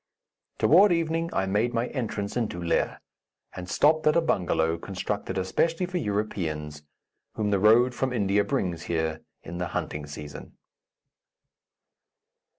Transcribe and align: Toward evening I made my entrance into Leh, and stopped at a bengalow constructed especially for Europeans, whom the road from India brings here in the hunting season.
Toward 0.57 0.91
evening 0.91 1.29
I 1.31 1.45
made 1.45 1.75
my 1.75 1.85
entrance 1.89 2.35
into 2.35 2.59
Leh, 2.59 2.97
and 3.53 3.69
stopped 3.69 4.07
at 4.07 4.15
a 4.15 4.21
bengalow 4.21 4.79
constructed 4.79 5.37
especially 5.37 5.85
for 5.85 5.99
Europeans, 5.99 6.81
whom 7.35 7.51
the 7.51 7.59
road 7.59 7.93
from 7.93 8.11
India 8.11 8.43
brings 8.43 8.81
here 8.85 9.21
in 9.43 9.59
the 9.59 9.67
hunting 9.77 10.07
season. 10.07 10.57